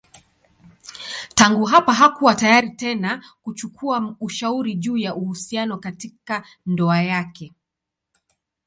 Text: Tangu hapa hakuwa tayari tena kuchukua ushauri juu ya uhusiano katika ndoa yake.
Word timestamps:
Tangu 1.35 1.65
hapa 1.65 1.93
hakuwa 1.93 2.35
tayari 2.35 2.69
tena 2.69 3.23
kuchukua 3.43 4.15
ushauri 4.19 4.75
juu 4.75 4.97
ya 4.97 5.15
uhusiano 5.15 5.77
katika 5.77 6.45
ndoa 6.65 7.01
yake. 7.01 7.53